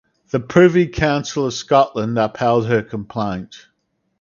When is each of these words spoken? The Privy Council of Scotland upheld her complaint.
The 0.31 0.39
Privy 0.39 0.87
Council 0.87 1.45
of 1.45 1.53
Scotland 1.53 2.17
upheld 2.17 2.65
her 2.65 2.81
complaint. 2.81 3.67